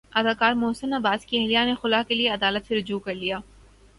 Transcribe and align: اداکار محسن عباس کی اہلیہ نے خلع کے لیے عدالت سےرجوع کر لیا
اداکار 0.19 0.53
محسن 0.53 0.93
عباس 0.93 1.25
کی 1.25 1.37
اہلیہ 1.37 1.65
نے 1.65 1.75
خلع 1.81 2.01
کے 2.07 2.15
لیے 2.15 2.29
عدالت 2.29 2.67
سےرجوع 2.67 2.99
کر 2.99 3.13
لیا 3.15 3.37